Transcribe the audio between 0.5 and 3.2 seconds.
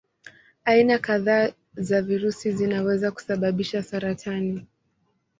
Aina kadhaa za virusi zinaweza